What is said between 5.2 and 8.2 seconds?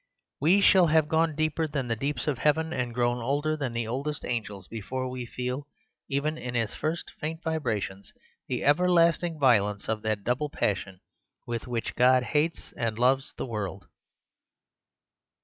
feel, even in its first faint vibrations,